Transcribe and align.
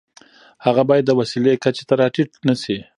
هغه 0.65 0.81
باید 0.89 1.05
د 1.07 1.11
وسیلې 1.19 1.53
کچې 1.63 1.83
ته 1.89 1.93
را 1.99 2.07
ټیټ 2.15 2.29
نشي. 2.47 2.77